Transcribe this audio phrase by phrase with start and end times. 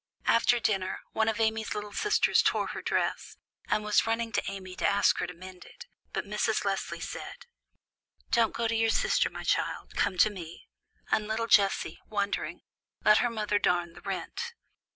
[0.25, 4.75] After dinner, one of Amy's little sisters tore her dress, and was running to Amy
[4.77, 6.65] to ask her to mend it; but Mrs.
[6.65, 7.45] Leslie said:
[8.31, 10.67] "Don't go to your sister, my child, come to me;"
[11.11, 12.61] and little Jessie, wondering,
[13.05, 14.55] let her mother darn the rent.